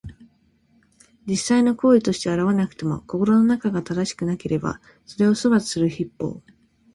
[1.27, 6.41] 実際の行為として現れなくても、心の中が正しくなければ、それを処罰する筆法。